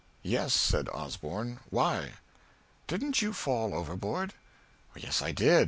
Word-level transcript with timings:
"Yes," 0.23 0.51
said 0.55 0.89
Osborn. 0.93 1.59
"Why?" 1.69 2.13
"Didn't 2.87 3.21
you 3.21 3.33
fall 3.33 3.75
overboard?" 3.75 4.33
"Yes, 4.95 5.21
I 5.21 5.31
did. 5.31 5.59